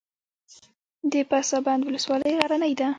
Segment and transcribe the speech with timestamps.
[1.11, 2.87] د پسابند ولسوالۍ غرنۍ ده